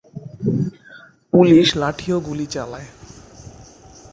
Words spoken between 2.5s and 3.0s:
চালায়।